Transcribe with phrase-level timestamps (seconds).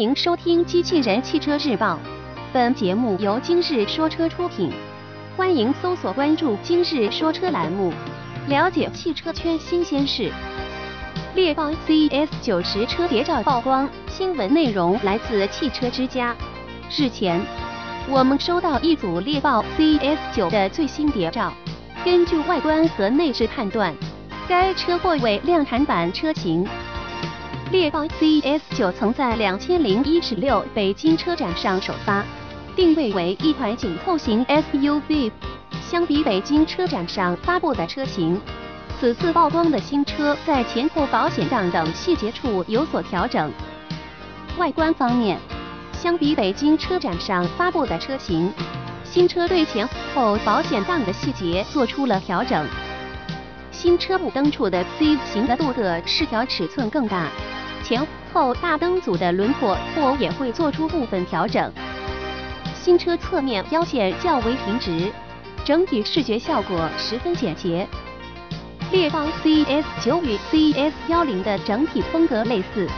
[0.00, 1.92] 欢迎收听《机器人汽车日报》，
[2.54, 4.72] 本节目由今日说车出品。
[5.36, 7.92] 欢迎搜索关注“今日说车”栏目，
[8.48, 10.32] 了解汽车圈新鲜事。
[11.34, 16.34] 猎豹 CES 九实车谍照曝光，新闻内容来自汽车之家。
[16.96, 17.38] 日前，
[18.08, 21.52] 我们收到一组猎豹 CS 九的最新谍照，
[22.02, 23.94] 根据外观和内饰判断，
[24.48, 26.66] 该车或为量产版车型。
[27.70, 32.24] 猎豹 CES 九曾在两千零一十六北京车展上首发，
[32.74, 35.30] 定位为一款紧凑型 SUV。
[35.80, 38.40] 相比北京车展上发布的车型，
[38.98, 43.52] 此次曝光的新车在前后保险杠等细节处有所调整。
[44.58, 45.38] 外观方面，
[45.92, 48.52] 相比北京车展上发布的车型，
[49.04, 52.66] 新车对前后保险杠的细节做出了调整。
[53.70, 57.28] 新车尾灯处的 C 型的镀铬饰条尺寸更大。
[57.82, 61.72] 前后大灯组的轮廓或也会做出部分调整。
[62.74, 65.10] 新车侧面腰线较为平直，
[65.64, 67.86] 整体视觉效果十分简洁。
[68.90, 72.88] 猎豹 CES 九与 CES 幺零的整体风格类似，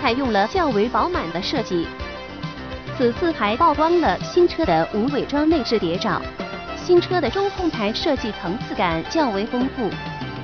[0.00, 1.86] 采用了较为饱满的设计。
[2.96, 6.22] 此次还曝光了新车的无伪装内饰谍照。
[6.76, 9.90] 新车的中控台设计层次感较为丰富，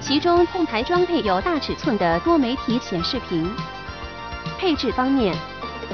[0.02, 3.48] 其中控台装配有大尺寸的多媒体显示屏。
[4.58, 5.32] 配置方面，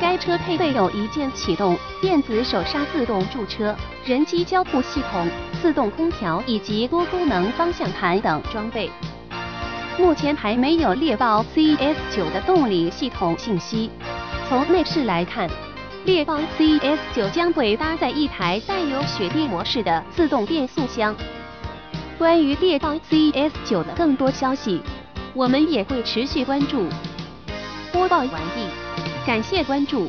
[0.00, 5.28] 该车配备有一键启动、电子手刹自动驻车、人机交互系统、
[5.61, 8.91] 自动空调以及多功能方向盘等装备。
[9.98, 13.91] 目前还没有猎豹 CES 九的动力系统信息。
[14.48, 15.47] 从内饰来看，
[16.06, 21.15] 猎豹 CES 九将会搭载一台带有雪地模式的自动变速箱。
[22.19, 24.83] 关于猎豹 CS9 的更多消息，
[25.34, 26.88] 我们也会持续关注。
[27.92, 28.66] 播报完毕，
[29.25, 30.06] 感谢关注。